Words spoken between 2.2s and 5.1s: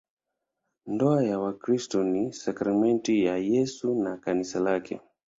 sakramenti ya Yesu na Kanisa lake.